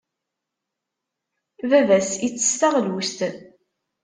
Baba-s 1.69 2.11
ittess 2.27 2.53
taɣlust? 2.59 3.19